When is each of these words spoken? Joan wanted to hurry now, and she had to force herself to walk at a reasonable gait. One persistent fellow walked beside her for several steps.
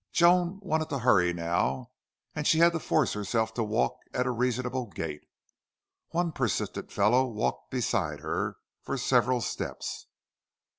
Joan 0.11 0.59
wanted 0.63 0.89
to 0.89 0.97
hurry 0.97 1.31
now, 1.31 1.91
and 2.33 2.47
she 2.47 2.57
had 2.57 2.71
to 2.71 2.79
force 2.79 3.13
herself 3.13 3.53
to 3.53 3.63
walk 3.63 3.99
at 4.15 4.25
a 4.25 4.31
reasonable 4.31 4.87
gait. 4.87 5.21
One 6.09 6.31
persistent 6.31 6.91
fellow 6.91 7.27
walked 7.27 7.69
beside 7.69 8.21
her 8.21 8.57
for 8.81 8.97
several 8.97 9.41
steps. 9.41 10.07